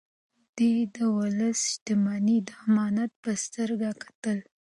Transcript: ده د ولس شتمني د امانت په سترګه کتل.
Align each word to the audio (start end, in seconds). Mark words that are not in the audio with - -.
ده 0.55 0.71
د 0.95 0.97
ولس 1.17 1.59
شتمني 1.71 2.37
د 2.47 2.49
امانت 2.65 3.11
په 3.23 3.31
سترګه 3.43 3.89
کتل. 4.03 4.37